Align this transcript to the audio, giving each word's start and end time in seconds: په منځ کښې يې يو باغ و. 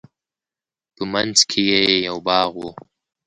په 0.95 1.03
منځ 1.11 1.37
کښې 1.49 1.63
يې 1.71 1.81
يو 2.07 2.17
باغ 2.27 2.51
و. 2.61 2.67